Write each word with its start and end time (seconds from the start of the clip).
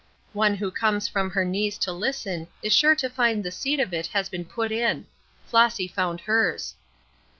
One 0.33 0.55
who 0.55 0.71
comes 0.71 1.07
from 1.07 1.29
her 1.29 1.45
knees 1.45 1.77
to 1.77 1.91
listen 1.91 2.47
is 2.63 2.73
sure 2.73 2.95
to 2.95 3.07
find 3.07 3.43
the 3.43 3.51
seed 3.51 3.79
if 3.79 3.93
it 3.93 4.07
has 4.07 4.29
been 4.29 4.45
put 4.45 4.71
in. 4.71 5.05
Flossy 5.45 5.87
found 5.87 6.21
hers. 6.21 6.73